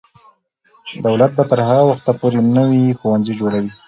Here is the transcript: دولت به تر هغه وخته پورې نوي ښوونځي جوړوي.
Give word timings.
دولت 1.05 1.31
به 1.37 1.43
تر 1.49 1.59
هغه 1.67 1.83
وخته 1.91 2.11
پورې 2.19 2.39
نوي 2.57 2.83
ښوونځي 2.99 3.33
جوړوي. 3.39 3.69